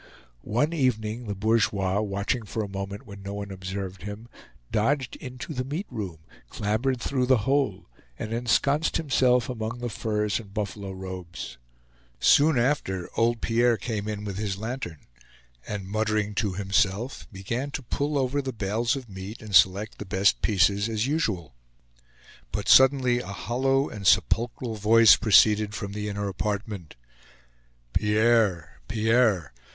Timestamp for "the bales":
18.41-18.95